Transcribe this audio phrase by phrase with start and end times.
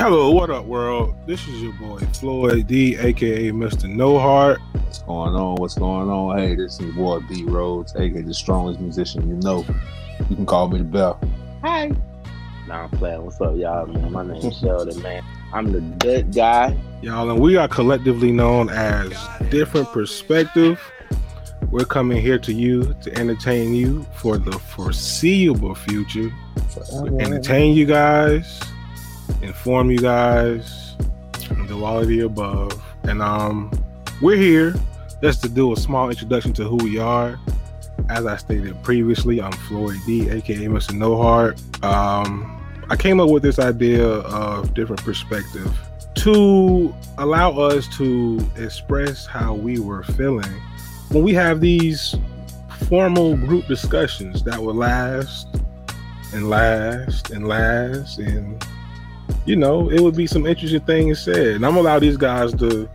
[0.00, 1.14] Hello, what up, world?
[1.26, 3.86] This is your boy Floyd D, aka Mr.
[3.86, 4.58] No Heart.
[4.72, 5.56] What's going on?
[5.56, 6.38] What's going on?
[6.38, 9.62] Hey, this is your boy B Rhodes, aka the strongest musician you know.
[10.30, 11.20] You can call me the Bell.
[11.62, 11.92] Hi.
[12.66, 13.26] Nah, I'm playing.
[13.26, 14.10] What's up, y'all, man?
[14.10, 15.22] My name's Sheldon, man.
[15.52, 16.74] I'm the good guy.
[17.02, 19.12] Y'all, and we are collectively known as
[19.50, 20.80] Different Perspective.
[21.70, 26.32] We're coming here to you to entertain you for the foreseeable future,
[27.20, 28.62] entertain you guys,
[29.42, 30.96] inform you guys,
[31.66, 32.82] do all of the above.
[33.04, 33.70] And um,
[34.20, 34.74] we're here
[35.22, 37.38] just to do a small introduction to who we are.
[38.08, 40.94] As I stated previously, I'm Floyd D, aka Mr.
[40.94, 41.60] No Heart.
[41.84, 42.56] Um,
[42.88, 45.72] I came up with this idea of different perspective
[46.16, 50.60] to allow us to express how we were feeling
[51.10, 52.16] when we have these
[52.88, 55.48] formal group discussions that will last
[56.32, 58.64] and last and last and
[59.46, 62.88] you know it would be some interesting things said and i'm allow these guys to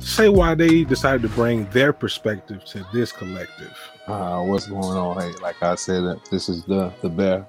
[0.00, 3.76] say why they decided to bring their perspective to this collective
[4.08, 5.20] Uh, what's going on?
[5.20, 7.46] Hey, like I said, uh, this is the the Bear,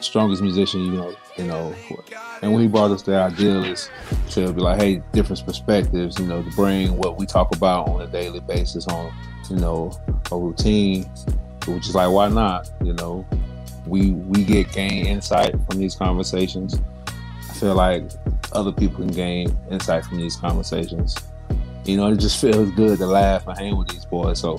[0.00, 1.14] strongest musician you know.
[1.38, 1.74] You know,
[2.42, 3.88] and when he brought us the idea is
[4.30, 6.18] to be like, hey, different perspectives.
[6.18, 9.12] You know, to bring what we talk about on a daily basis on,
[9.48, 9.92] you know,
[10.32, 11.04] a routine.
[11.68, 12.68] Which is like, why not?
[12.82, 13.24] You know,
[13.86, 16.80] we we get gain insight from these conversations.
[17.60, 18.04] Feel like
[18.52, 21.16] other people can gain insight from these conversations.
[21.84, 24.40] You know, it just feels good to laugh and hang with these boys.
[24.40, 24.58] So,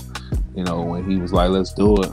[0.55, 2.11] you know, when he was like, "Let's do it,"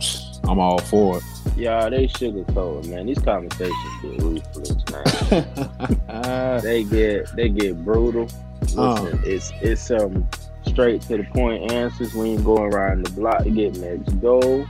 [0.44, 1.22] I'm all for it.
[1.56, 3.06] Yeah, they sugarcoat, man.
[3.06, 6.60] These conversations get ruthless, man.
[6.62, 8.28] they get they get brutal.
[8.60, 9.18] Listen, Uh.
[9.24, 10.26] it's it's um
[10.66, 12.14] straight to the point answers.
[12.14, 14.66] We ain't going around the block to get next goal.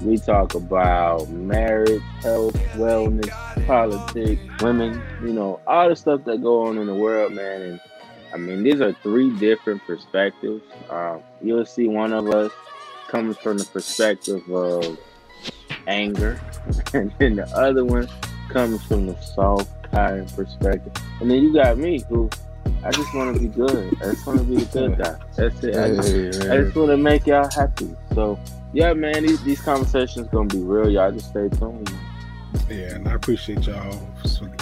[0.00, 6.66] We talk about marriage, health, wellness, politics, women, you know, all the stuff that go
[6.66, 7.62] on in the world, man.
[7.62, 7.80] And
[8.32, 10.62] I mean, these are three different perspectives.
[10.90, 12.52] Um, you'll see one of us
[13.08, 14.98] comes from the perspective of
[15.86, 16.40] anger,
[16.94, 18.08] and then the other one
[18.50, 20.92] comes from the soft, kind perspective.
[21.20, 22.30] And then you got me, who
[22.84, 23.94] I just want to be good.
[24.00, 25.16] I just want to be a good guy.
[25.36, 25.76] That's it.
[25.76, 27.90] I just, I just want to make y'all happy.
[28.14, 28.38] So,
[28.72, 30.88] yeah, man, these, these conversations gonna be real.
[30.90, 31.90] Y'all just stay tuned.
[32.70, 34.00] yeah and i appreciate y'all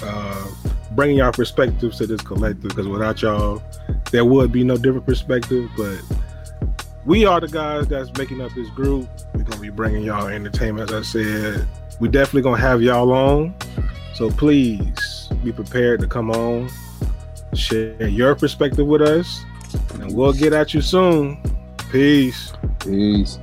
[0.02, 0.48] uh,
[0.92, 3.62] bringing y'all perspectives to this collective because without y'all
[4.10, 6.00] there would be no different perspective but
[7.04, 10.90] we are the guys that's making up this group we're gonna be bringing y'all entertainment
[10.90, 11.66] as i said
[12.00, 13.54] we definitely gonna have y'all on
[14.14, 16.68] so please be prepared to come on
[17.54, 19.44] share your perspective with us
[19.94, 21.40] and we'll get at you soon
[21.90, 22.52] peace
[22.86, 23.40] Peace.